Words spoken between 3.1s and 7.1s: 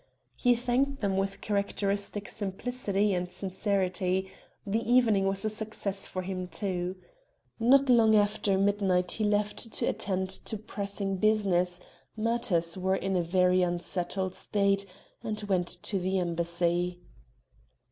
and sincerity the evening was a success for him too.